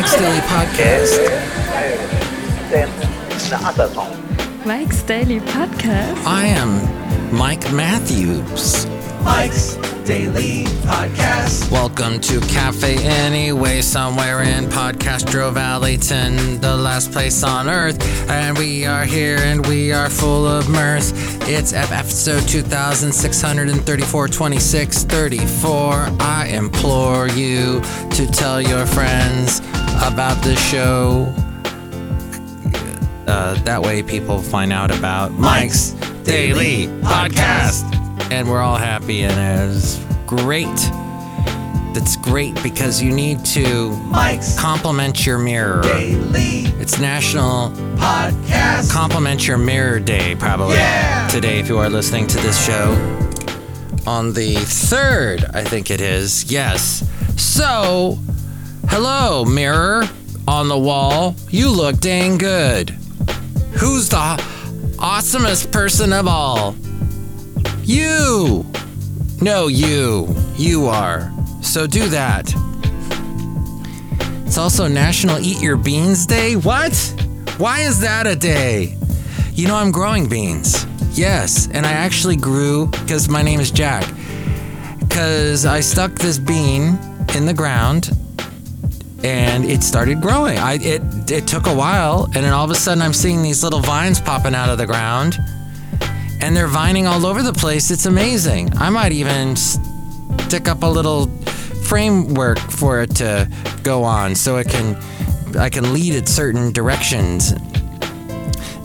[0.00, 1.18] Mike's Daily Podcast.
[3.32, 4.66] It's not that long.
[4.66, 6.24] Mike's Daily Podcast.
[6.24, 8.86] I am Mike Matthews.
[9.22, 9.74] Mike's
[10.06, 11.70] Daily Podcast.
[11.70, 18.02] Welcome to Cafe Anyway, somewhere in Podcastro Valleyton, the last place on earth.
[18.30, 21.12] And we are here and we are full of mirth.
[21.46, 25.92] It's episode 2634, 26, 34.
[26.20, 29.60] I implore you to tell your friends
[30.00, 31.32] about the show.
[33.26, 35.90] Uh, that way people find out about Mike's
[36.24, 37.84] Daily Podcast.
[38.32, 40.66] And we're all happy and it's great.
[41.94, 45.82] That's great because you need to Mike's compliment your mirror.
[45.82, 48.90] Daily It's National Podcast.
[48.92, 51.28] Compliment Your Mirror Day, probably Yeah!
[51.28, 52.92] today, if you are listening to this show.
[54.06, 56.50] On the 3rd, I think it is.
[56.50, 57.04] Yes.
[57.36, 58.18] So,
[58.90, 60.02] hello, mirror
[60.48, 61.36] on the wall.
[61.48, 62.90] You look dang good.
[63.78, 64.36] Who's the
[64.98, 66.74] awesomest person of all?
[67.84, 68.66] You!
[69.40, 70.34] No, you.
[70.56, 71.32] You are.
[71.62, 72.52] So do that.
[74.44, 76.56] It's also National Eat Your Beans Day.
[76.56, 76.96] What?
[77.58, 78.96] Why is that a day?
[79.52, 80.84] You know, I'm growing beans.
[81.12, 84.12] Yes, and I actually grew because my name is Jack.
[84.98, 86.98] Because I stuck this bean
[87.36, 88.10] in the ground
[89.22, 90.58] and it started growing.
[90.58, 93.62] I it it took a while, and then all of a sudden I'm seeing these
[93.62, 95.38] little vines popping out of the ground,
[96.40, 97.90] and they're vining all over the place.
[97.90, 98.76] It's amazing.
[98.78, 101.26] I might even stick up a little
[101.84, 103.48] framework for it to
[103.82, 104.96] go on, so it can
[105.58, 107.52] I can lead it certain directions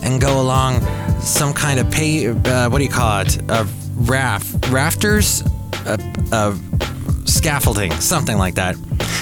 [0.02, 0.80] and go along
[1.20, 2.28] some kind of pay.
[2.28, 3.38] Uh, what do you call it?
[3.50, 5.42] A raft, rafters,
[5.86, 5.96] uh,
[6.30, 6.54] uh,
[7.24, 8.76] scaffolding, something like that.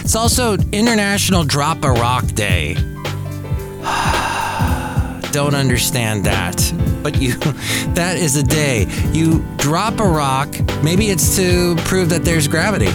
[0.04, 2.74] It's also International Drop a Rock Day.
[5.32, 6.56] Don't understand that,
[7.02, 7.32] but you,
[7.94, 8.86] that is a day.
[9.12, 10.54] You drop a rock.
[10.82, 12.90] Maybe it's to prove that there's gravity.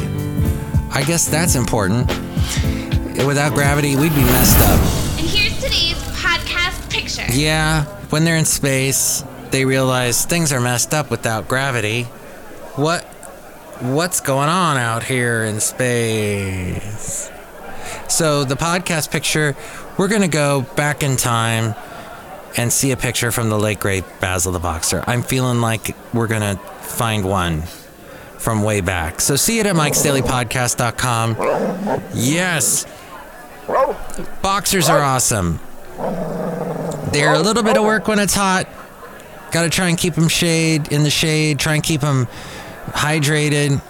[0.91, 2.07] I guess that's important.
[3.25, 4.79] Without gravity, we'd be messed up.
[5.19, 7.25] And here's today's podcast picture.
[7.33, 12.03] Yeah, when they're in space, they realize things are messed up without gravity.
[12.75, 13.03] What
[13.81, 17.31] what's going on out here in space?
[18.07, 19.55] So the podcast picture,
[19.97, 21.75] we're going to go back in time
[22.57, 25.03] and see a picture from the late great Basil the Boxer.
[25.07, 27.61] I'm feeling like we're going to find one
[28.37, 29.21] from way back.
[29.21, 31.37] So see it at mikesdailypodcast.com.
[32.13, 32.85] Yes.
[34.41, 35.59] Boxers are awesome.
[37.11, 38.67] They're a little bit of work when it's hot.
[39.51, 41.59] Got to try and keep them shade in the shade.
[41.59, 42.27] Try and keep them
[42.93, 43.81] hydrated.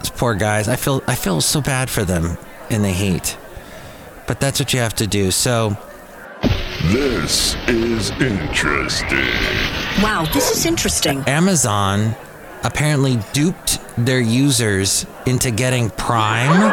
[0.00, 0.68] These poor guys.
[0.68, 2.36] I feel I feel so bad for them
[2.70, 3.36] in the heat.
[4.26, 5.30] But that's what you have to do.
[5.30, 5.76] So
[6.84, 9.30] This is interesting.
[10.02, 11.20] Wow, this is interesting.
[11.26, 12.14] Amazon
[12.62, 16.72] apparently duped their users into getting Prime.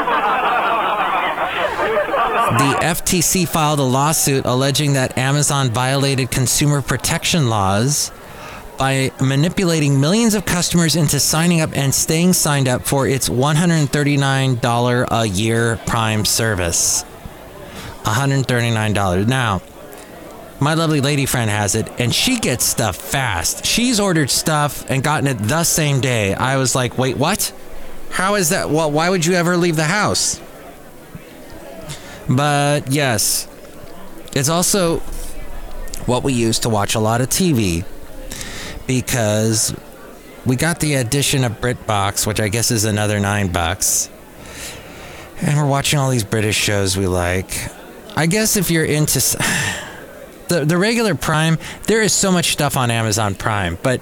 [2.53, 8.11] The FTC filed a lawsuit alleging that Amazon violated consumer protection laws
[8.77, 15.07] by manipulating millions of customers into signing up and staying signed up for its $139
[15.11, 17.05] a year Prime service.
[18.03, 19.27] $139.
[19.27, 19.61] Now,
[20.59, 23.65] my lovely lady friend has it and she gets stuff fast.
[23.65, 26.33] She's ordered stuff and gotten it the same day.
[26.33, 27.53] I was like, wait, what?
[28.09, 28.69] How is that?
[28.69, 30.39] Well, why would you ever leave the house?
[32.29, 33.47] But yes,
[34.33, 34.99] it's also
[36.05, 37.85] what we use to watch a lot of TV
[38.87, 39.75] because
[40.45, 44.09] we got the addition of BritBox, which I guess is another nine bucks.
[45.41, 47.51] And we're watching all these British shows we like.
[48.15, 49.19] I guess if you're into
[50.47, 51.57] the the regular Prime,
[51.87, 54.01] there is so much stuff on Amazon Prime, but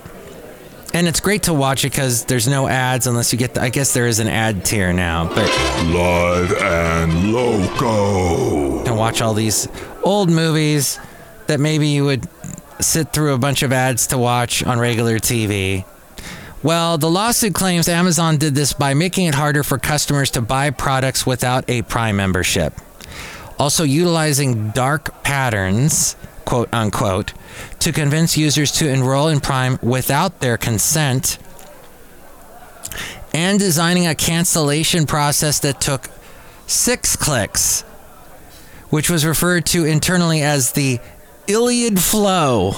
[0.93, 3.53] and it's great to watch it because there's no ads unless you get.
[3.53, 5.47] The, I guess there is an ad tier now, but
[5.85, 8.83] Live and loco.
[8.83, 9.67] can watch all these
[10.03, 10.99] old movies
[11.47, 12.27] that maybe you would
[12.81, 15.85] sit through a bunch of ads to watch on regular TV.
[16.63, 20.69] Well, the lawsuit claims Amazon did this by making it harder for customers to buy
[20.69, 22.73] products without a Prime membership.
[23.57, 27.33] Also, utilizing dark patterns, quote unquote,
[27.79, 31.39] to convince users to enroll in Prime without their consent,
[33.33, 36.09] and designing a cancellation process that took
[36.67, 37.81] six clicks,
[38.89, 40.99] which was referred to internally as the
[41.47, 42.73] Iliad Flow,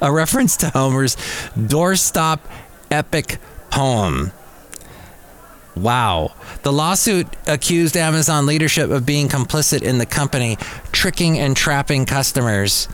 [0.00, 1.16] a reference to Homer's
[1.56, 2.40] doorstop
[2.90, 3.38] epic
[3.70, 4.32] poem.
[5.76, 6.34] Wow.
[6.62, 10.56] The lawsuit accused Amazon leadership of being complicit in the company
[10.92, 12.88] tricking and trapping customers,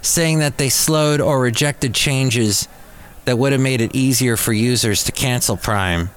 [0.00, 2.68] saying that they slowed or rejected changes
[3.26, 6.10] that would have made it easier for users to cancel Prime.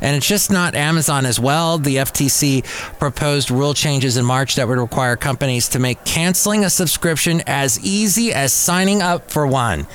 [0.00, 1.78] And it's just not Amazon as well.
[1.78, 2.64] The FTC
[2.98, 7.80] proposed rule changes in March that would require companies to make canceling a subscription as
[7.84, 9.86] easy as signing up for one.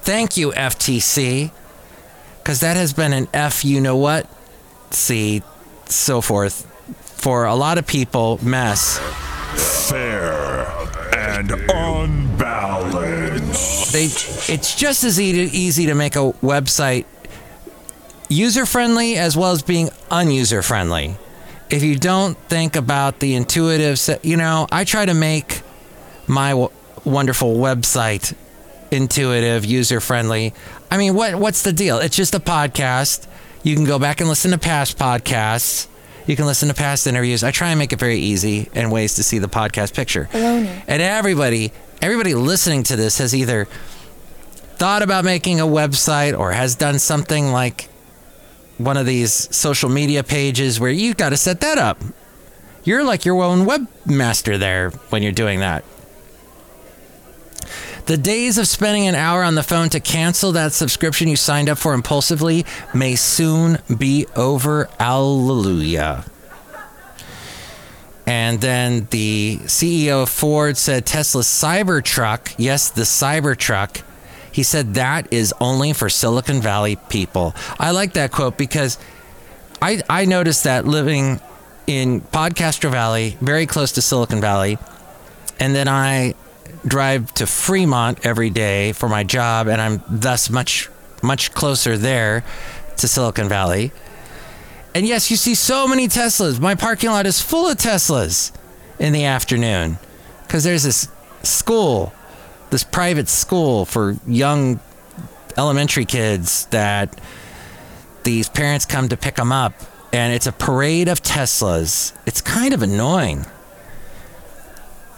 [0.00, 1.50] Thank you, FTC,
[2.38, 4.28] because that has been an F, you know what?
[4.90, 5.42] See,
[5.86, 6.66] so forth
[7.24, 8.98] for a lot of people mess.
[9.88, 10.66] Fair
[11.16, 12.34] and unbalanced.
[13.92, 14.06] They,
[14.52, 17.06] it's just as easy to make a website
[18.28, 21.16] user friendly as well as being unuser friendly.
[21.70, 25.62] If you don't think about the intuitive, you know, I try to make
[26.26, 26.70] my w-
[27.04, 28.34] wonderful website
[28.90, 30.54] intuitive, user friendly.
[30.90, 31.98] I mean, what what's the deal?
[31.98, 33.26] It's just a podcast.
[33.62, 35.88] You can go back and listen to past podcasts.
[36.26, 37.42] You can listen to past interviews.
[37.42, 40.28] I try and make it very easy and ways to see the podcast picture.
[40.32, 40.82] Baloney.
[40.86, 43.66] And everybody, everybody listening to this has either
[44.76, 47.88] thought about making a website or has done something like
[48.78, 52.02] one of these social media pages where you've got to set that up.
[52.84, 55.84] You're like your own webmaster there when you're doing that.
[58.06, 61.70] The days of spending an hour on the phone to cancel that subscription you signed
[61.70, 64.90] up for impulsively may soon be over.
[65.00, 66.26] Alleluia.
[68.26, 74.02] And then the CEO of Ford said Tesla's Cybertruck, yes, the Cybertruck,
[74.54, 77.56] he said that is only for Silicon Valley people.
[77.76, 78.98] I like that quote because
[79.82, 81.40] I, I noticed that living
[81.88, 84.78] in Podcastro Valley, very close to Silicon Valley,
[85.58, 86.34] and then I
[86.86, 90.88] drive to Fremont every day for my job, and I'm thus much,
[91.20, 92.44] much closer there
[92.98, 93.90] to Silicon Valley.
[94.94, 96.60] And yes, you see so many Teslas.
[96.60, 98.52] My parking lot is full of Teslas
[99.00, 99.98] in the afternoon
[100.46, 101.08] because there's this
[101.42, 102.12] school,
[102.74, 104.80] this private school for young
[105.56, 107.16] elementary kids that
[108.24, 109.74] these parents come to pick them up.
[110.12, 112.12] And it's a parade of Teslas.
[112.26, 113.46] It's kind of annoying.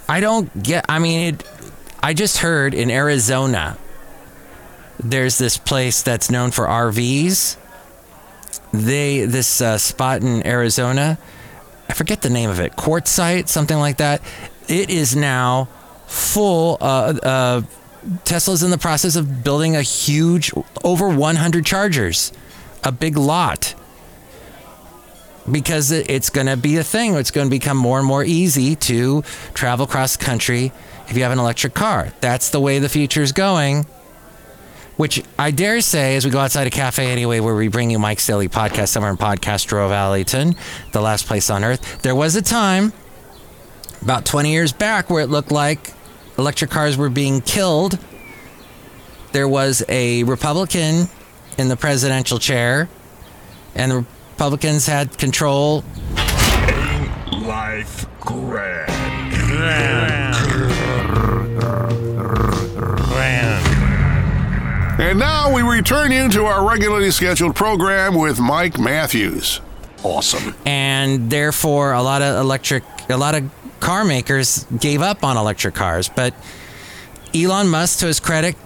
[0.06, 1.50] I don't get, I mean, it,
[2.02, 3.78] I just heard in Arizona,
[5.02, 7.56] there's this place that's known for RVs.
[8.74, 11.16] They this uh, spot in Arizona,
[11.88, 14.20] I forget the name of it, Quartzsite, something like that.
[14.68, 15.68] It is now
[16.06, 16.78] full.
[16.80, 16.84] Uh,
[17.22, 17.62] uh,
[18.24, 20.52] Tesla's in the process of building a huge,
[20.84, 22.32] over 100 chargers,
[22.84, 23.74] a big lot
[25.50, 27.14] because it's going to be a thing.
[27.14, 29.22] It's going to become more and more easy to
[29.54, 30.72] travel across the country
[31.08, 32.12] if you have an electric car.
[32.20, 33.86] That's the way the future is going.
[34.96, 37.98] Which I dare say, as we go outside a cafe anyway, where we bring you
[37.98, 40.56] Mike's Daily Podcast somewhere in Podcastro Valleyton,
[40.92, 42.00] the last place on earth.
[42.00, 42.94] There was a time
[44.02, 45.92] about 20 years back where it looked like
[46.38, 47.98] electric cars were being killed.
[49.32, 51.08] There was a Republican
[51.58, 52.88] in the presidential chair,
[53.74, 55.84] and the Republicans had control.
[57.32, 58.96] Life grand.
[64.98, 69.60] And now we return you to our regularly scheduled program with Mike Matthews.
[70.02, 70.54] Awesome.
[70.64, 75.74] And therefore, a lot of electric, a lot of car makers gave up on electric
[75.74, 76.08] cars.
[76.08, 76.34] But
[77.34, 78.56] Elon Musk, to his credit,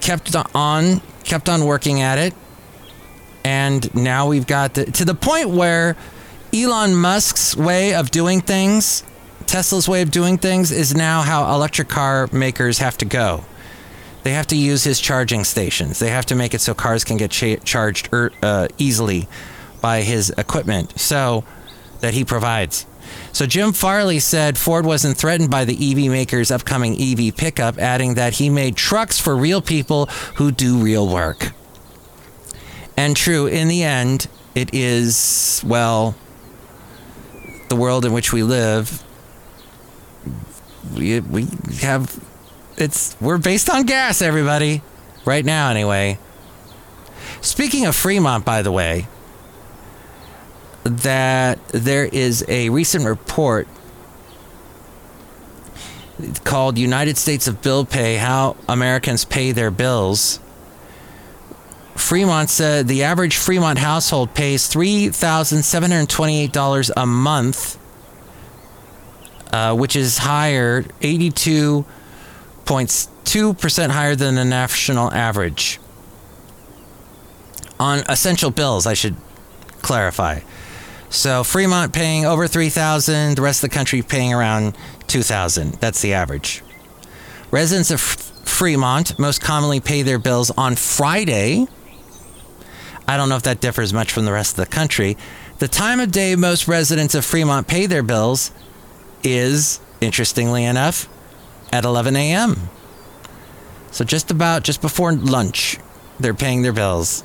[0.00, 2.34] kept on, kept on working at it.
[3.44, 5.96] And now we've got the, to the point where
[6.52, 9.04] Elon Musk's way of doing things,
[9.46, 13.44] Tesla's way of doing things, is now how electric car makers have to go.
[14.22, 15.98] They have to use his charging stations.
[15.98, 19.28] They have to make it so cars can get cha- charged er, uh, easily
[19.80, 21.44] by his equipment, so
[22.00, 22.84] that he provides.
[23.32, 28.14] So Jim Farley said Ford wasn't threatened by the EV maker's upcoming EV pickup, adding
[28.14, 31.52] that he made trucks for real people who do real work.
[32.96, 36.14] And true, in the end, it is, well,
[37.68, 39.02] the world in which we live.
[40.94, 41.46] We, we
[41.80, 42.20] have
[42.80, 44.82] it's we're based on gas, everybody.
[45.24, 46.18] Right now, anyway.
[47.42, 49.06] Speaking of Fremont, by the way,
[50.84, 53.68] that there is a recent report
[56.44, 60.40] called United States of Bill Pay How Americans Pay Their Bills.
[61.96, 67.78] Fremont said the average Fremont household pays $3,728 a month,
[69.52, 71.84] uh, which is higher, 82
[72.70, 75.80] 6.2% higher than the national average.
[77.80, 79.16] On essential bills, I should
[79.82, 80.40] clarify.
[81.10, 84.76] So Fremont paying over 3000 the rest of the country paying around
[85.08, 86.62] 2000 That's the average.
[87.50, 91.66] Residents of Fremont most commonly pay their bills on Friday.
[93.08, 95.16] I don't know if that differs much from the rest of the country.
[95.58, 98.52] The time of day most residents of Fremont pay their bills
[99.24, 101.08] is, interestingly enough,
[101.72, 102.70] at 11 a.m.
[103.90, 105.78] So just about just before lunch,
[106.20, 107.24] they're paying their bills.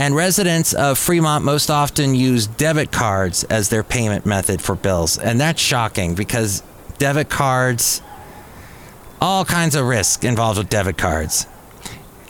[0.00, 5.18] And residents of Fremont most often use debit cards as their payment method for bills.
[5.18, 6.62] And that's shocking because
[6.96, 8.00] debit cards,
[9.20, 11.46] all kinds of risk involved with debit cards.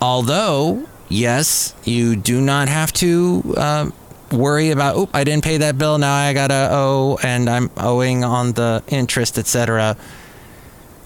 [0.01, 3.91] Although, yes, you do not have to uh,
[4.33, 8.25] worry about, oop, I didn't pay that bill, now I gotta owe, and I'm owing
[8.25, 9.97] on the interest, etc.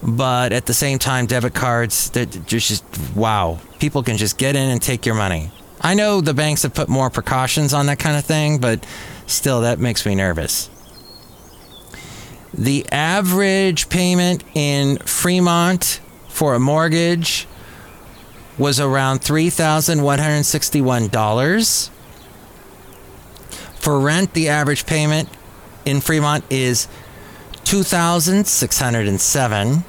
[0.02, 4.70] But at the same time, debit cards, they're just, wow, people can just get in
[4.70, 5.50] and take your money.
[5.84, 8.84] I know the banks have put more precautions on that kind of thing, but
[9.26, 10.70] still, that makes me nervous.
[12.54, 17.46] The average payment in Fremont for a mortgage
[18.56, 21.90] was around $3,161.
[23.74, 25.28] For rent, the average payment
[25.84, 26.88] in Fremont is
[27.64, 29.84] 2607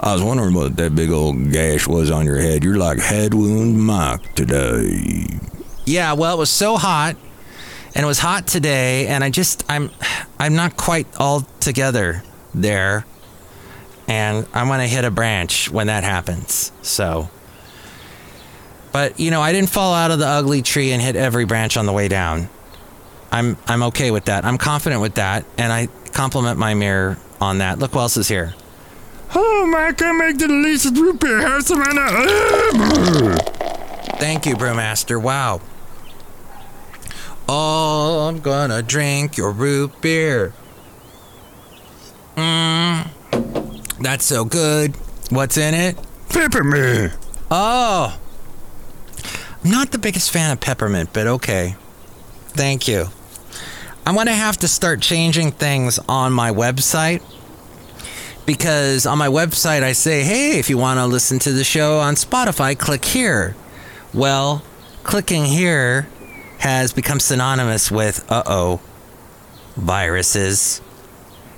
[0.00, 2.64] I was wondering what that big old gash was on your head.
[2.64, 5.26] You're like head wound Mike today.
[5.84, 7.16] Yeah, well, it was so hot,
[7.94, 9.90] and it was hot today, and I just, I'm,
[10.38, 12.22] I'm not quite all together
[12.54, 13.04] there,
[14.08, 16.72] and I'm gonna hit a branch when that happens.
[16.80, 17.28] So,
[18.94, 21.76] but you know, I didn't fall out of the ugly tree and hit every branch
[21.76, 22.48] on the way down.
[23.32, 24.44] I'm I'm okay with that.
[24.44, 27.80] I'm confident with that, and I compliment my mirror on that.
[27.80, 28.54] Look who else is here.
[29.34, 31.40] Oh, Mike, I make the delicious root beer.
[31.40, 31.82] Have some
[34.20, 35.20] Thank you, Brewmaster.
[35.20, 35.60] Wow.
[37.48, 40.54] Oh, I'm gonna drink your root beer.
[42.36, 43.10] Mmm.
[43.98, 44.94] That's so good.
[45.30, 45.98] What's in it?
[46.28, 47.12] Peppermint.
[47.50, 48.20] Oh.
[49.64, 51.76] Not the biggest fan of peppermint, but okay.
[52.48, 53.06] Thank you.
[54.06, 57.22] I'm going to have to start changing things on my website
[58.44, 61.98] because on my website I say, hey, if you want to listen to the show
[61.98, 63.56] on Spotify, click here.
[64.12, 64.62] Well,
[65.02, 66.08] clicking here
[66.58, 68.80] has become synonymous with, uh oh,
[69.76, 70.82] viruses.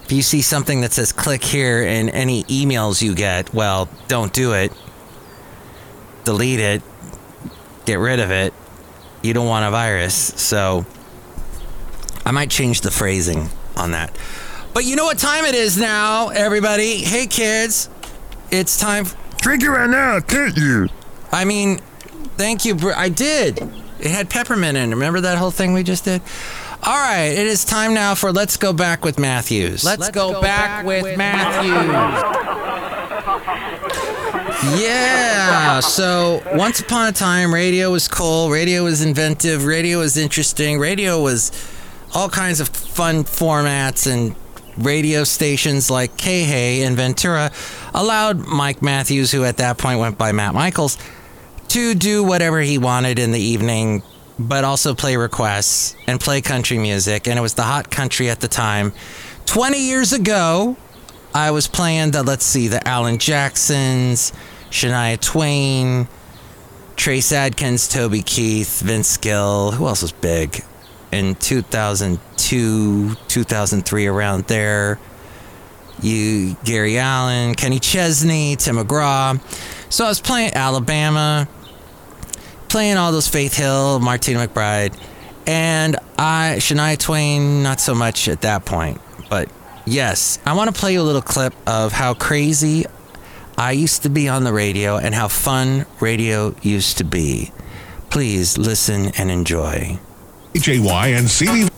[0.04, 4.32] If you see something that says click here in any emails you get, well, don't
[4.32, 4.72] do it.
[6.24, 6.82] Delete it.
[7.86, 8.52] Get rid of it.
[9.22, 10.14] You don't want a virus.
[10.14, 10.84] So
[12.24, 14.16] I might change the phrasing on that.
[14.74, 16.98] But you know what time it is now, everybody?
[16.98, 17.88] Hey, kids.
[18.50, 19.06] It's time.
[19.40, 20.88] Drink it right now, can't you?
[21.32, 21.78] I mean,
[22.36, 22.74] thank you.
[22.74, 23.58] Br- I did.
[24.00, 24.94] It had peppermint in it.
[24.94, 26.20] Remember that whole thing we just did?
[26.82, 29.82] All right, it is time now for Let's Go Back with Matthews.
[29.82, 31.72] Let's, Let's go, go, back, back with, with Matthews.
[34.62, 40.78] yeah, so once upon a time, radio was cool, radio was inventive, radio was interesting,
[40.78, 41.52] radio was
[42.14, 44.34] all kinds of fun formats and
[44.78, 47.50] radio stations like KHAY and Ventura
[47.94, 50.98] allowed Mike Matthews, who at that point went by Matt Michaels,
[51.68, 54.02] to do whatever he wanted in the evening,
[54.38, 57.26] but also play requests and play country music.
[57.26, 58.92] And it was the hot country at the time.
[59.46, 60.76] 20 years ago,
[61.36, 64.32] I was playing the, let's see, the Alan Jacksons,
[64.70, 66.08] Shania Twain,
[66.96, 69.72] Trace Adkins, Toby Keith, Vince Gill.
[69.72, 70.64] Who else was big?
[71.12, 74.98] In 2002, 2003, around there.
[76.00, 79.38] You, Gary Allan, Kenny Chesney, Tim McGraw.
[79.92, 81.46] So I was playing Alabama,
[82.68, 84.98] playing all those Faith Hill, Martina McBride,
[85.46, 89.02] and I, Shania Twain, not so much at that point.
[89.28, 89.50] But
[89.86, 92.84] yes, I want to play you a little clip of how crazy
[93.56, 97.52] I used to be on the radio and how fun radio used to be.
[98.10, 99.98] Please listen and enjoy.
[100.54, 101.68] JY and CD.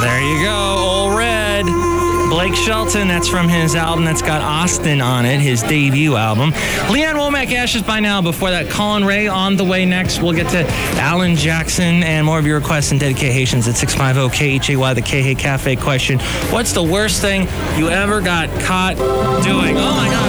[0.00, 1.97] There you go, Old Red.
[2.28, 6.50] Blake Shelton, that's from his album that's got Austin on it, his debut album.
[6.90, 8.20] Lee Ann Womack Ashes by now.
[8.20, 10.20] Before that, Collin Raye on the way next.
[10.20, 10.66] We'll get to
[11.00, 15.76] Alan Jackson and more of your requests and dedications at 650 KHAY, the KHAY Cafe
[15.76, 16.18] question.
[16.50, 18.96] What's the worst thing you ever got caught
[19.42, 19.76] doing?
[19.78, 20.28] Oh my God.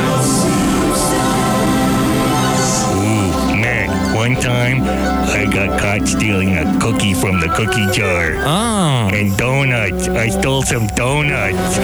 [2.95, 8.33] Ooh, man, one time I got caught stealing a cookie from the cookie jar.
[8.39, 9.09] Oh.
[9.15, 10.09] And donuts.
[10.09, 11.75] I stole some donuts.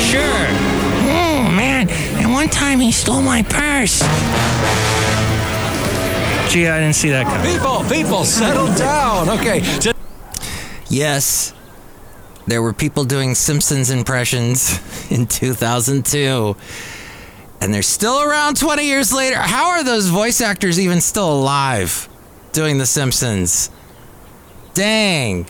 [0.00, 0.22] Sure.
[0.22, 1.88] Oh, man.
[1.90, 3.98] And one time he stole my purse.
[6.52, 7.52] Gee, I didn't see that coming.
[7.52, 9.28] People, people, settle down.
[9.28, 9.58] Okay.
[9.80, 9.96] Just-
[10.88, 11.52] Yes,
[12.46, 14.78] there were people doing Simpsons impressions
[15.10, 16.56] in 2002.
[17.60, 19.36] And they're still around 20 years later.
[19.38, 22.08] How are those voice actors even still alive
[22.52, 23.70] doing The Simpsons?
[24.74, 25.46] Dang.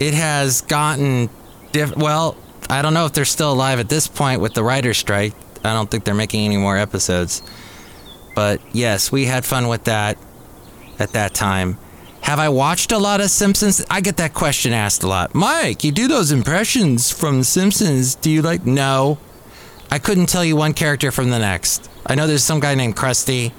[0.00, 1.30] It has gotten
[1.72, 2.36] diff- well,
[2.70, 5.34] I don't know if they're still alive at this point with the writer's strike.
[5.64, 7.42] I don't think they're making any more episodes.
[8.34, 10.18] But yes, we had fun with that
[10.98, 11.78] at that time.
[12.22, 13.84] Have I watched a lot of Simpsons?
[13.90, 15.34] I get that question asked a lot.
[15.34, 18.14] Mike, you do those impressions from The Simpsons.
[18.14, 18.66] Do you like?
[18.66, 19.18] No.
[19.90, 21.90] I couldn't tell you one character from the next.
[22.06, 23.52] I know there's some guy named Krusty.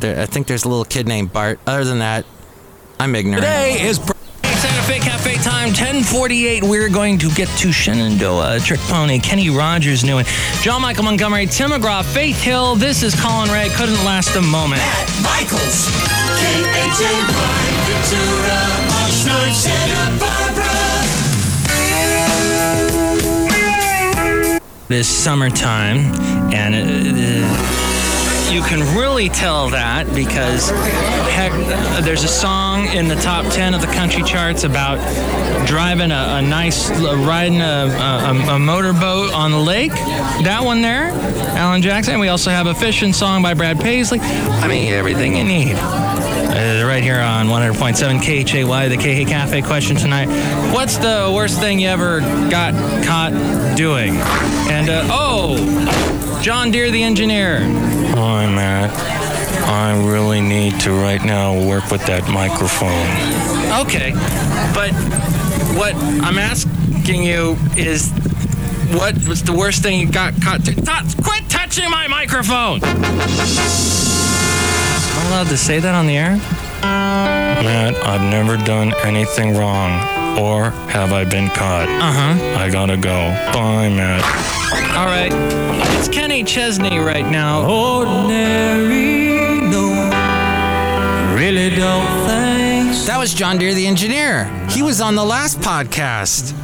[0.00, 1.60] There, I think there's a little kid named Bart.
[1.66, 2.24] Other than that,
[2.98, 3.42] I'm ignorant.
[3.42, 4.00] Today is.
[4.60, 6.64] Santa Fe Cafe time, 1048.
[6.64, 10.26] We're going to get to Shenandoah, Trick Pony, Kenny Rogers new one,
[10.60, 12.74] John Michael Montgomery, Tim McGraw, Faith Hill.
[12.74, 13.70] This is Collin Raye.
[13.70, 14.82] Couldn't last a moment.
[14.82, 15.88] Matt Michaels.
[16.40, 18.60] K-H-A-Y, Ventura,
[19.00, 20.90] Oxnard, Santa Barbara.
[24.88, 25.98] This summertime,
[26.52, 27.89] and uh,
[28.50, 30.70] you can really tell that because
[31.30, 31.52] heck,
[32.04, 34.98] there's a song in the top 10 of the country charts about
[35.66, 39.92] driving a, a nice, riding a, a, a motorboat on the lake.
[39.92, 41.10] That one there,
[41.56, 42.18] Alan Jackson.
[42.18, 44.18] We also have a fishing song by Brad Paisley.
[44.20, 45.76] I mean, everything you need.
[45.76, 50.26] Uh, right here on 100.7 KHAY, the KH Cafe question tonight.
[50.74, 54.16] What's the worst thing you ever got caught doing?
[54.68, 55.56] And, uh, oh,
[56.42, 57.60] John Deere, the engineer.
[57.60, 58.90] Hi, Matt.
[59.68, 62.90] I really need to right now work with that microphone.
[63.82, 64.12] Okay,
[64.74, 64.90] but
[65.76, 68.10] what I'm asking you is
[68.92, 70.82] what was the worst thing you got caught doing?
[71.22, 72.82] Quit touching my microphone!
[72.82, 73.02] Am
[75.18, 76.36] I allowed to say that on the air?
[76.82, 80.00] Matt, I've never done anything wrong.
[80.38, 81.88] Or have I been caught?
[81.88, 82.58] Uh huh.
[82.58, 83.30] I gotta go.
[83.52, 84.59] Bye, Matt.
[84.72, 85.32] All right.
[85.98, 87.68] It's Kenny Chesney right now.
[87.68, 89.90] Ordinary, no.
[91.34, 94.44] Really don't think That was John Deere, the engineer.
[94.68, 96.54] He was on the last podcast.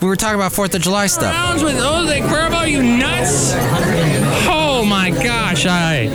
[0.00, 1.34] We were talking about Fourth of July stuff.
[1.34, 3.52] Rounds with Jose Cuervo, you nuts!
[4.48, 6.06] Oh my gosh, I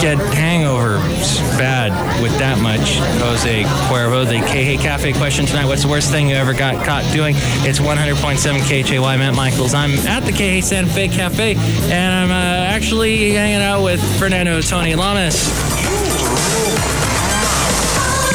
[0.00, 1.92] get hangovers bad
[2.38, 2.98] that much.
[3.22, 5.66] Jose Cuervo, the KH Cafe question tonight.
[5.66, 7.34] What's the worst thing you ever got caught doing?
[7.66, 9.74] It's 100.7 KHAY, Matt Michaels.
[9.74, 14.60] I'm at the KH Santa Fe Cafe, and I'm uh, actually hanging out with Fernando
[14.60, 15.34] Tony Lamas.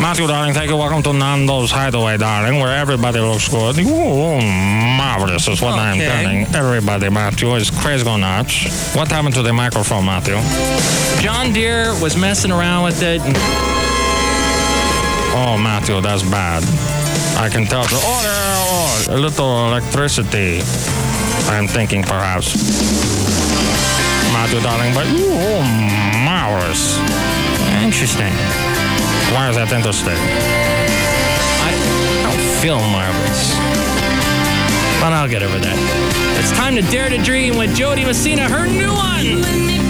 [0.02, 0.78] Matthew, darling, thank you.
[0.78, 3.78] Welcome to Nando's Hideaway, darling, where everybody looks good.
[3.80, 4.40] Ooh,
[4.98, 7.54] marvelous is what I'm telling everybody, Matthew.
[7.56, 8.96] is crazy go nuts.
[8.96, 10.38] What happened to the microphone, Matthew?
[11.22, 13.20] John Deere was messing around with it.
[13.22, 13.69] and-
[15.42, 16.64] Oh, Matthew, that's bad.
[17.40, 17.86] I can tell.
[17.88, 20.60] Oh, there, oh, a little electricity.
[21.48, 22.60] I'm thinking perhaps.
[24.36, 25.64] Matthew, darling, but oh,
[26.26, 27.00] marvelous.
[27.82, 28.34] Interesting.
[29.32, 30.20] Why is that interesting?
[31.64, 31.72] I
[32.28, 33.56] don't feel marvelous.
[35.00, 35.80] But I'll get over that.
[36.38, 39.89] It's time to dare to dream with Jo Dee Messina, her new one.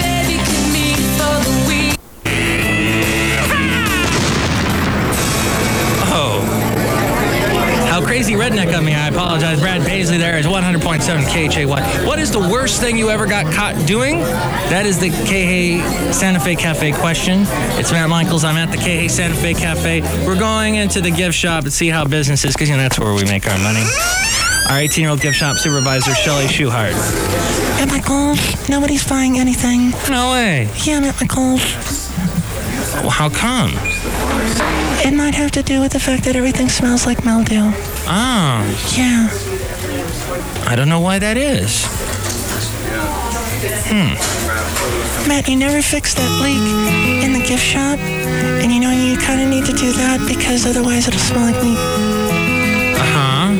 [8.49, 8.93] Redneck me.
[8.93, 9.59] I apologize.
[9.59, 11.65] Brad Paisley there is 100.7 KHAY.
[11.65, 14.19] What is the worst thing you ever got caught doing?
[14.69, 17.43] That is the KH Santa Fe Cafe question.
[17.77, 18.43] It's Matt Michaels.
[18.43, 20.01] I'm at the KH Santa Fe Cafe.
[20.25, 22.99] We're going into the gift shop to see how business is because you know that's
[22.99, 23.83] where we make our money.
[24.69, 26.93] Our 18 year old gift shop supervisor, Shelly Schuhart.
[27.77, 29.91] Matt Michaels, nobody's buying anything.
[30.09, 30.69] No way.
[30.83, 31.62] Yeah, Matt Michaels.
[33.01, 33.71] Well, how come?
[35.05, 37.71] It might have to do with the fact that everything smells like mildew.
[38.12, 38.65] Oh,
[38.98, 39.30] Yeah.
[40.67, 41.86] I don't know why that is.
[43.89, 44.13] Hmm.
[45.28, 48.00] Matt, you never fixed that leak in the gift shop.
[48.00, 51.62] And you know, you kind of need to do that because otherwise it'll smell like
[51.63, 51.78] meat.
[52.98, 53.52] Uh huh.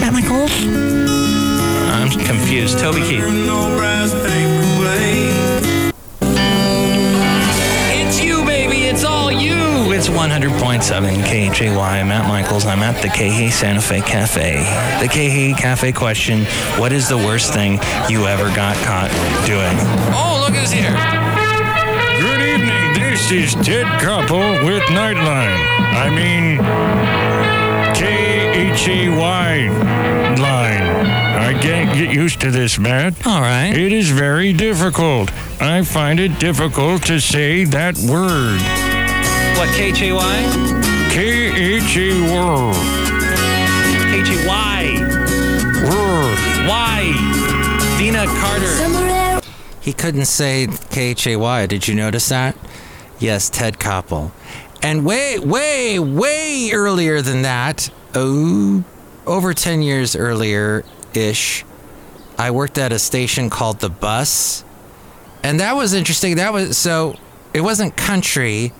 [0.00, 0.52] Matt Michaels?
[1.92, 2.78] I'm confused.
[2.78, 4.59] Toby Keith.
[10.00, 11.74] It's 100.7 KHAY.
[12.04, 12.64] Matt Michaels.
[12.64, 14.54] I'm at the KH Santa Fe Cafe.
[14.98, 16.46] The KH Cafe question
[16.80, 17.72] What is the worst thing
[18.08, 19.10] you ever got caught
[19.44, 19.76] doing?
[20.16, 20.96] Oh, look who's here.
[22.18, 23.10] Good evening.
[23.10, 25.60] This is Ted Koppel with Nightline.
[25.92, 26.56] I mean,
[27.94, 29.68] K H A Y
[30.40, 30.82] line.
[31.36, 33.26] I can't get used to this, Matt.
[33.26, 33.76] All right.
[33.76, 35.30] It is very difficult.
[35.60, 38.99] I find it difficult to say that word.
[39.60, 39.92] What, KHAY?
[41.10, 42.74] K H A word.
[44.08, 44.46] KHAY.
[46.66, 47.02] Why?
[47.98, 49.42] Deana Carter.
[49.82, 51.66] He couldn't say K H A Y.
[51.66, 52.56] Did you notice that?
[53.18, 54.32] Yes, Ted Koppel.
[54.80, 58.82] And way, way, way earlier than that, oh,
[59.26, 61.66] over 10 years earlier ish,
[62.38, 64.64] I worked at a station called The Bus.
[65.42, 66.36] And that was interesting.
[66.36, 67.16] That was so,
[67.52, 68.72] it wasn't country,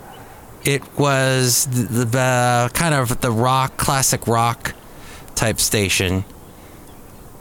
[0.65, 4.75] it was the, the kind of the rock, classic rock
[5.35, 6.25] type station.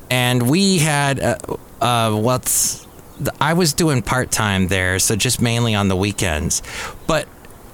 [0.10, 1.38] And we had, uh,
[1.82, 2.88] uh, what's,
[3.40, 6.62] I was doing part time there, so just mainly on the weekends.
[7.06, 7.28] But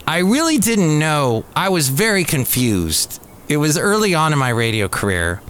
[0.07, 1.45] I really didn't know.
[1.55, 3.21] I was very confused.
[3.47, 5.41] It was early on in my radio career,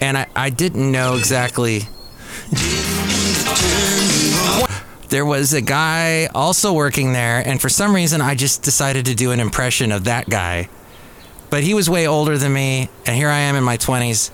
[0.00, 1.82] and I, I didn't know exactly.
[5.14, 9.14] there was a guy also working there, and for some reason, I just decided to
[9.14, 10.68] do an impression of that guy.
[11.50, 14.32] But he was way older than me, and here I am in my 20s,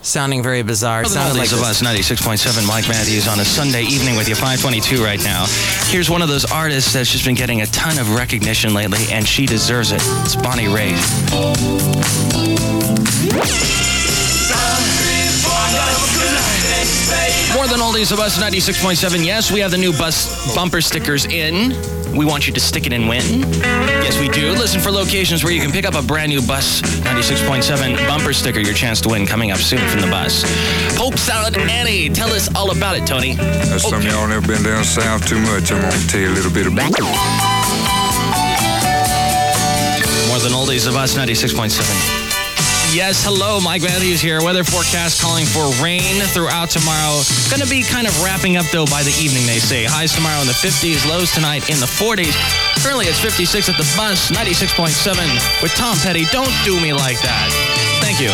[0.00, 1.02] sounding very bizarre.
[1.02, 5.02] The Sounded like of us, 96.7 Mike Matthews on a Sunday evening with you, 522
[5.02, 5.46] right now.
[5.86, 9.26] Here's one of those artists that's just been getting a ton of recognition lately, and
[9.26, 10.02] she deserves it.
[10.22, 11.02] It's Bonnie Raitt.
[17.54, 19.24] More than oldies of us, 96.7.
[19.24, 21.70] Yes, we have the new bus bumper stickers in.
[22.16, 23.22] We want you to stick it and win.
[24.02, 24.50] Yes, we do.
[24.52, 28.60] Listen for locations where you can pick up a brand new bus 96.7 bumper sticker.
[28.60, 30.44] Your chance to win coming up soon from the bus.
[30.96, 33.34] Pope Salad Annie, tell us all about it, Tony.
[33.36, 35.72] That's some of y'all never been down south too much.
[35.72, 37.02] I'm gonna tell you a little bit about it.
[40.28, 42.31] More than oldies of us, 96.7.
[42.92, 44.44] Yes, hello, Mike Matthews here.
[44.44, 47.24] Weather forecast calling for rain throughout tomorrow.
[47.48, 49.88] Gonna be kind of wrapping up though by the evening, they say.
[49.88, 52.36] Highs tomorrow in the 50s, lows tonight in the 40s.
[52.84, 54.92] Currently it's 56 at the bus, 96.7
[55.64, 56.28] with Tom Petty.
[56.28, 57.48] Don't do me like that.
[58.04, 58.28] Thank you.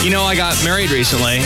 [0.00, 1.44] You know, I got married recently.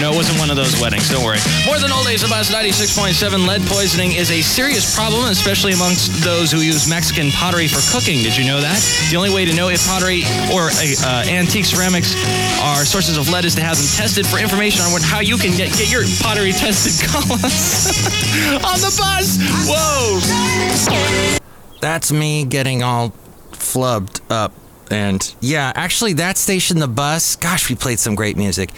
[0.00, 1.08] No, it wasn't one of those weddings.
[1.08, 1.38] Don't worry.
[1.66, 6.24] More than old days of us, 96.7 lead poisoning is a serious problem, especially amongst
[6.24, 8.22] those who use Mexican pottery for cooking.
[8.22, 8.82] Did you know that?
[9.10, 12.14] The only way to know if pottery or uh, antique ceramics
[12.60, 14.26] are sources of lead is to have them tested.
[14.26, 17.86] For information on what, how you can get, get your pottery tested, call us
[18.66, 19.38] on the bus.
[19.70, 20.18] Whoa.
[21.80, 23.12] That's me getting all
[23.52, 24.52] flubbed up.
[24.90, 28.70] And yeah, actually, that station, the bus, gosh, we played some great music,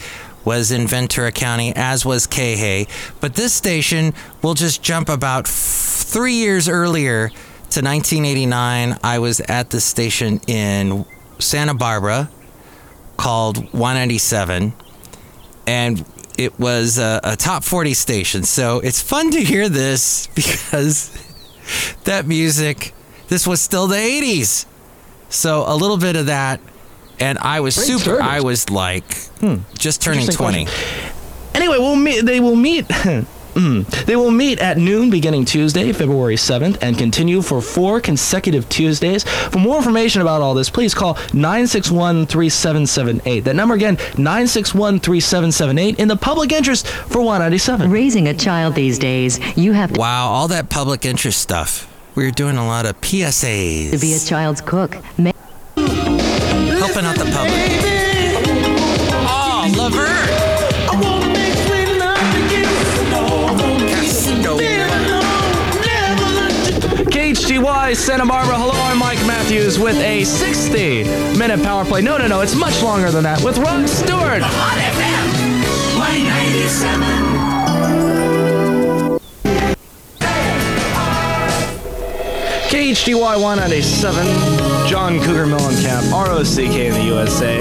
[0.47, 2.87] was in Ventura County, as was Hay.
[3.19, 8.97] But this station will just jump about f- three years earlier to 1989.
[9.03, 11.05] I was at the station in
[11.37, 12.31] Santa Barbara
[13.17, 14.71] called 197,
[15.67, 16.05] and
[16.37, 18.43] it was a, a top 40 station.
[18.43, 21.11] So it's fun to hear this because
[22.05, 22.93] that music,
[23.27, 24.65] this was still the 80s.
[25.27, 26.61] So a little bit of that,
[27.19, 28.03] and I was Great super.
[28.03, 28.25] service.
[28.25, 29.05] I was like
[29.77, 30.65] just turning twenty.
[30.65, 31.13] question.
[31.53, 32.21] Anyway, we'll meet.
[32.25, 32.85] They will meet.
[33.57, 33.87] Mm.
[34.05, 39.23] They will meet at noon beginning Tuesday, February 7th, and continue for four consecutive Tuesdays.
[39.23, 43.39] For more information about all this, please call 961 3778.
[43.45, 47.89] That number again, 961 3778, in the public interest for 197.
[47.89, 49.99] Raising a child these days, you have to.
[49.99, 51.91] Wow, all that public interest stuff.
[52.13, 53.89] We're doing a lot of PSAs.
[53.89, 54.97] To be a child's cook.
[55.17, 55.31] Ma-
[68.07, 68.57] Santa Barbara.
[68.57, 71.03] Hello, I'm Mike Matthews with a 60
[71.37, 72.01] minute power play.
[72.01, 74.43] No, no, no, it's much longer than that with Ron Stewart.
[74.43, 77.37] 197.
[83.35, 84.25] 197,
[84.87, 87.57] John Cougar Mellencamp, ROCK in the USA.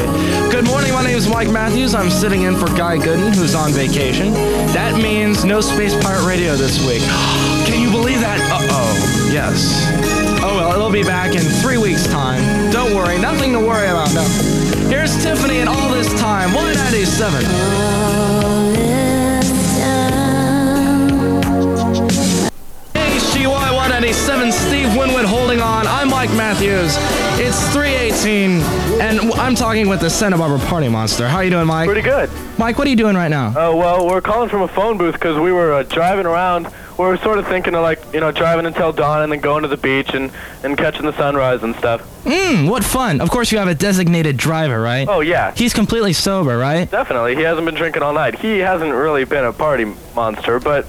[0.52, 1.94] Good morning, my name is Mike Matthews.
[1.94, 4.32] I'm sitting in for Guy Gooden, who's on vacation.
[4.74, 7.02] That means no Space Pirate Radio this week.
[7.66, 8.38] Can you believe that?
[8.52, 9.30] Uh oh.
[9.32, 9.95] Yes.
[10.56, 12.72] Well, it'll be back in three weeks' time.
[12.72, 14.14] Don't worry, nothing to worry about.
[14.14, 14.22] No.
[14.88, 17.44] Here's Tiffany and all this time, 197.
[22.94, 25.86] HGY 197, Steve Winwood holding on.
[25.86, 26.96] I'm Mike Matthews.
[27.38, 28.62] It's 318,
[29.02, 31.28] and I'm talking with the Santa Barbara Party Monster.
[31.28, 31.86] How are you doing, Mike?
[31.86, 32.30] Pretty good.
[32.56, 33.52] Mike, what are you doing right now?
[33.54, 36.72] Oh, well, we're calling from a phone booth because we were uh, driving around.
[36.98, 39.62] We were sort of thinking of, like, you know, driving until dawn and then going
[39.62, 40.32] to the beach and,
[40.62, 42.00] and catching the sunrise and stuff.
[42.24, 43.20] Mmm, what fun.
[43.20, 45.06] Of course, you have a designated driver, right?
[45.06, 45.52] Oh, yeah.
[45.54, 46.90] He's completely sober, right?
[46.90, 47.36] Definitely.
[47.36, 48.38] He hasn't been drinking all night.
[48.38, 50.86] He hasn't really been a party monster, but.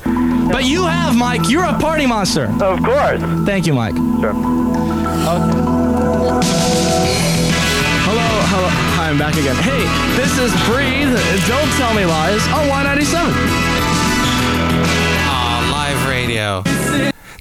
[0.49, 1.49] But you have, Mike.
[1.49, 2.45] You're a party monster.
[2.45, 3.21] Of course.
[3.45, 3.95] Thank you, Mike.
[3.95, 4.33] Sure.
[8.07, 8.67] Hello, hello.
[8.95, 9.55] Hi, I'm back again.
[9.57, 9.83] Hey,
[10.15, 11.11] this is Breathe.
[11.47, 13.76] Don't tell me lies on 197.
[16.37, 16.61] Radio.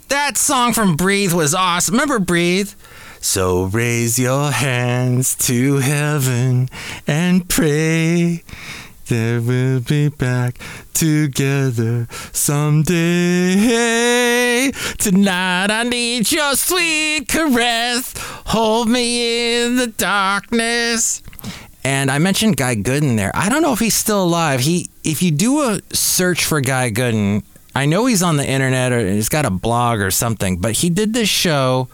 [0.09, 1.93] That song from Breathe was awesome.
[1.95, 2.73] Remember Breathe?
[3.21, 6.71] So raise your hands to heaven
[7.07, 8.43] and pray
[9.09, 10.59] that we'll be back
[10.95, 13.61] together someday.
[14.99, 18.15] Tonight I need your sweet caress.
[18.47, 21.23] Hold me in the darkness.
[21.85, 23.31] And I mentioned Guy Gooden there.
[23.35, 24.61] I don't know if he's still alive.
[24.61, 27.45] He, if you do a search for Guy Gooden,
[27.77, 30.57] I know he's on the internet or he's got a blog or something.
[30.57, 31.89] But he did this show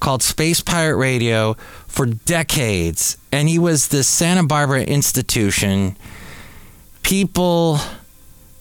[0.00, 1.52] called Space Pirate Radio
[1.86, 5.98] for decades, and he was the Santa Barbara institution.
[7.02, 7.76] People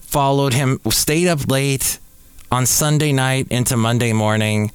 [0.02, 2.00] followed him, stayed up late
[2.52, 4.70] on Sunday night into Monday morning.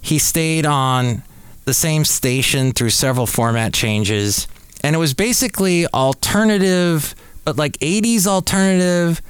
[0.00, 1.22] He stayed on
[1.64, 4.48] the same station through several format changes.
[4.82, 7.14] And it was basically alternative,
[7.44, 9.22] but like 80s alternative,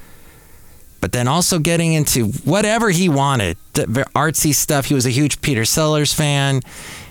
[1.01, 3.57] but then also getting into whatever he wanted.
[3.73, 4.85] The artsy stuff.
[4.85, 6.61] He was a huge Peter Sellers fan.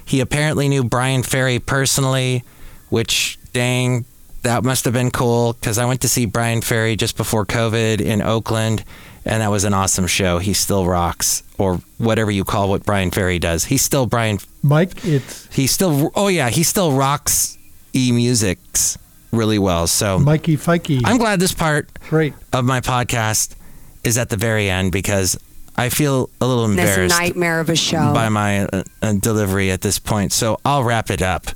[0.04, 2.42] He apparently knew Bryan Ferry personally,
[2.88, 4.04] which, dang,
[4.42, 8.00] that must have been cool because I went to see Bryan Ferry just before COVID
[8.00, 8.84] in Oakland,
[9.24, 10.38] and that was an awesome show.
[10.38, 13.64] He still rocks, or whatever you call what Bryan Ferry does.
[13.64, 14.38] He's still Brian.
[14.62, 16.10] Mike, it's He still.
[16.14, 17.58] Oh yeah, he still rocks
[17.94, 18.98] e musics
[19.32, 19.86] really well.
[19.86, 21.02] So Mikey Fikey.
[21.04, 22.34] I'm glad this part Great.
[22.52, 23.54] of my podcast
[24.04, 25.38] is at the very end because
[25.76, 26.96] I feel a little embarrassed.
[26.96, 28.12] This nightmare of a show.
[28.12, 30.32] by my uh, uh, delivery at this point.
[30.32, 31.46] So I'll wrap it up.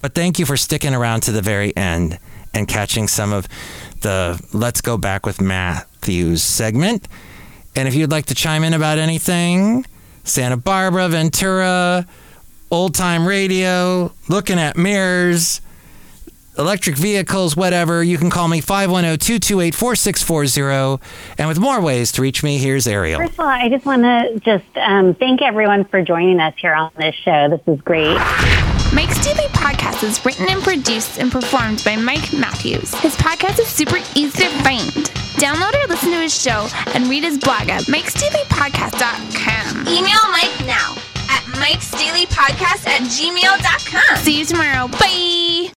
[0.00, 2.18] But thank you for sticking around to the very end
[2.52, 3.48] and catching some of
[4.00, 7.08] the Let's Go Back with Matthews segment.
[7.74, 9.86] And if you'd like to chime in about anything,
[10.22, 12.06] Santa Barbara, Ventura,
[12.70, 15.60] old time radio, looking at mirrors,
[16.58, 21.02] electric vehicles, whatever, you can call me 510 228 4640.
[21.38, 23.20] And with more ways to reach me, here's Ariel.
[23.20, 26.74] First of all, I just want to just um, thank everyone for joining us here
[26.74, 27.48] on this show.
[27.48, 28.16] This is great.
[28.92, 32.94] Mike's Daily Podcast is written and produced and performed by Mike Matthews.
[33.00, 34.88] His podcast is super easy to find.
[35.34, 39.88] Download or listen to his show and read his blog at mikesdailypodcast.com.
[39.88, 40.94] Email Mike now
[41.28, 44.16] at mikesdailypodcast at gmail.com.
[44.18, 44.86] See you tomorrow.
[44.88, 45.70] Bye.